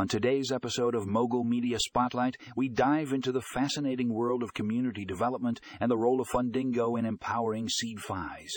On 0.00 0.08
today's 0.08 0.50
episode 0.50 0.94
of 0.94 1.06
Mogul 1.06 1.44
Media 1.44 1.78
Spotlight, 1.78 2.38
we 2.56 2.70
dive 2.70 3.12
into 3.12 3.32
the 3.32 3.42
fascinating 3.42 4.14
world 4.14 4.42
of 4.42 4.54
community 4.54 5.04
development 5.04 5.60
and 5.78 5.90
the 5.90 5.98
role 5.98 6.22
of 6.22 6.28
Fundingo 6.30 6.98
in 6.98 7.04
empowering 7.04 7.68
CDFIs. 7.68 8.48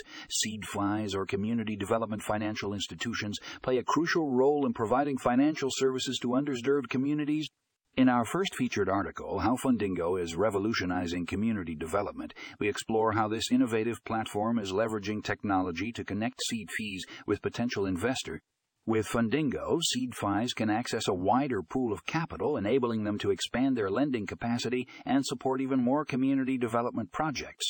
CDFIs, 0.42 1.14
or 1.14 1.26
Community 1.26 1.76
Development 1.76 2.22
Financial 2.22 2.72
Institutions, 2.72 3.38
play 3.60 3.76
a 3.76 3.84
crucial 3.84 4.30
role 4.30 4.64
in 4.64 4.72
providing 4.72 5.18
financial 5.18 5.68
services 5.70 6.18
to 6.22 6.28
underserved 6.28 6.88
communities 6.88 7.46
in 7.94 8.08
our 8.08 8.24
first 8.24 8.54
featured 8.56 8.88
article, 8.88 9.40
How 9.40 9.56
Fundingo 9.56 10.18
is 10.18 10.36
Revolutionizing 10.36 11.26
Community 11.26 11.74
Development, 11.74 12.32
we 12.58 12.70
explore 12.70 13.12
how 13.12 13.28
this 13.28 13.52
innovative 13.52 14.02
platform 14.06 14.58
is 14.58 14.72
leveraging 14.72 15.22
technology 15.22 15.92
to 15.92 16.04
connect 16.04 16.40
CDFIs 16.50 17.02
with 17.26 17.42
potential 17.42 17.84
investor 17.84 18.40
with 18.86 19.06
Fundingo, 19.08 19.80
CDFIs 19.96 20.54
can 20.54 20.68
access 20.68 21.08
a 21.08 21.14
wider 21.14 21.62
pool 21.62 21.92
of 21.92 22.04
capital, 22.04 22.56
enabling 22.56 23.04
them 23.04 23.18
to 23.18 23.30
expand 23.30 23.76
their 23.76 23.88
lending 23.88 24.26
capacity 24.26 24.86
and 25.06 25.24
support 25.24 25.60
even 25.60 25.82
more 25.82 26.04
community 26.04 26.58
development 26.58 27.10
projects. 27.10 27.66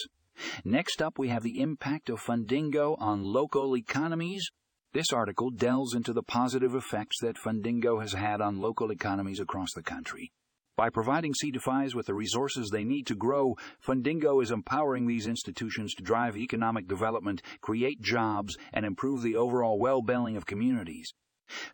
Next 0.64 1.00
up, 1.00 1.18
we 1.18 1.28
have 1.28 1.44
the 1.44 1.60
impact 1.60 2.10
of 2.10 2.20
Fundingo 2.20 2.96
on 3.00 3.22
local 3.22 3.76
economies. 3.76 4.50
This 4.92 5.12
article 5.12 5.50
delves 5.50 5.94
into 5.94 6.12
the 6.12 6.22
positive 6.22 6.74
effects 6.74 7.18
that 7.20 7.36
Fundingo 7.36 8.00
has 8.00 8.14
had 8.14 8.40
on 8.40 8.60
local 8.60 8.90
economies 8.90 9.40
across 9.40 9.72
the 9.74 9.82
country. 9.82 10.32
By 10.76 10.90
providing 10.90 11.34
CDFIs 11.34 11.94
with 11.94 12.06
the 12.06 12.14
resources 12.14 12.68
they 12.68 12.82
need 12.82 13.06
to 13.06 13.14
grow, 13.14 13.54
Fundingo 13.86 14.42
is 14.42 14.50
empowering 14.50 15.06
these 15.06 15.28
institutions 15.28 15.94
to 15.94 16.02
drive 16.02 16.36
economic 16.36 16.88
development, 16.88 17.42
create 17.60 18.00
jobs, 18.00 18.56
and 18.72 18.84
improve 18.84 19.22
the 19.22 19.36
overall 19.36 19.78
well-being 19.78 20.36
of 20.36 20.46
communities. 20.46 21.12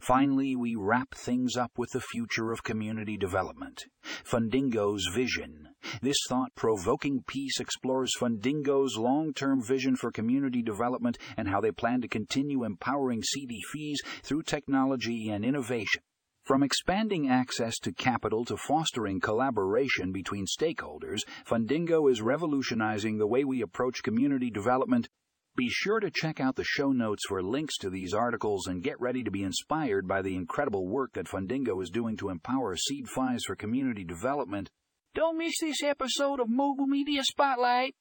Finally, 0.01 0.55
we 0.55 0.77
wrap 0.77 1.15
things 1.15 1.57
up 1.57 1.71
with 1.79 1.93
the 1.93 2.01
future 2.01 2.53
of 2.53 2.63
community 2.63 3.17
development. 3.17 3.85
Fundingo's 4.23 5.07
vision. 5.15 5.69
This 6.03 6.19
thought-provoking 6.29 7.23
piece 7.27 7.59
explores 7.59 8.13
Fundingo's 8.19 8.99
long-term 8.99 9.63
vision 9.63 9.97
for 9.97 10.13
community 10.13 10.61
development 10.61 11.17
and 11.39 11.49
how 11.49 11.63
they 11.63 11.71
plan 11.71 12.03
to 12.03 12.09
continue 12.09 12.65
empowering 12.65 13.23
CDFIs 13.23 13.99
through 14.23 14.43
technology 14.43 15.31
and 15.31 15.43
innovation. 15.43 16.03
From 16.51 16.65
expanding 16.65 17.29
access 17.29 17.79
to 17.79 17.93
capital 17.93 18.45
to 18.47 18.57
fostering 18.57 19.21
collaboration 19.21 20.11
between 20.11 20.47
stakeholders, 20.47 21.21
Fundingo 21.47 22.11
is 22.11 22.23
revolutionizing 22.23 23.19
the 23.19 23.27
way 23.29 23.45
we 23.45 23.63
approach 23.63 24.03
community 24.03 24.51
development. 24.51 25.09
Be 25.55 25.69
sure 25.69 26.01
to 26.01 26.11
check 26.11 26.41
out 26.41 26.57
the 26.57 26.65
show 26.65 26.91
notes 26.91 27.23
for 27.29 27.41
links 27.41 27.79
to 27.79 27.89
these 27.89 28.13
articles 28.13 28.67
and 28.67 28.83
get 28.83 29.01
ready 29.01 29.23
to 29.23 29.31
be 29.31 29.45
inspired 29.45 30.09
by 30.09 30.23
the 30.23 30.35
incredible 30.35 30.89
work 30.89 31.13
that 31.13 31.29
Fundingo 31.29 31.81
is 31.81 31.89
doing 31.89 32.17
to 32.17 32.31
empower 32.31 32.75
CDFIs 32.75 33.43
for 33.47 33.55
community 33.55 34.03
development. 34.03 34.71
Don't 35.15 35.39
miss 35.39 35.55
this 35.61 35.85
episode 35.85 36.41
of 36.41 36.49
Mogul 36.49 36.89
Media 36.89 37.23
Spotlight. 37.23 37.95